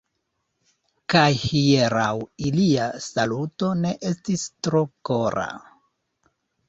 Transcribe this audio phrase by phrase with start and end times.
[1.13, 2.15] Kaj hieraŭ
[2.51, 5.47] ilia saluto ne estis tro kora.